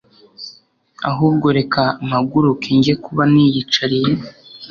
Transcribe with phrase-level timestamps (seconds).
[1.09, 4.11] ahubwo reka mpaguruke njye kuba niyicariye